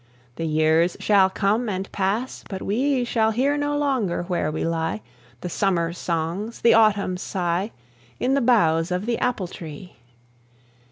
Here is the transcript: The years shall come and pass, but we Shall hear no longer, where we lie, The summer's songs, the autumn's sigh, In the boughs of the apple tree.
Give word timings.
The 0.35 0.47
years 0.47 0.97
shall 0.99 1.29
come 1.29 1.69
and 1.69 1.91
pass, 1.91 2.43
but 2.49 2.63
we 2.63 3.03
Shall 3.03 3.29
hear 3.29 3.55
no 3.55 3.77
longer, 3.77 4.23
where 4.23 4.49
we 4.49 4.65
lie, 4.65 5.03
The 5.41 5.47
summer's 5.49 5.99
songs, 5.99 6.61
the 6.61 6.73
autumn's 6.73 7.21
sigh, 7.21 7.71
In 8.19 8.33
the 8.33 8.41
boughs 8.41 8.89
of 8.89 9.05
the 9.05 9.19
apple 9.19 9.47
tree. 9.47 9.97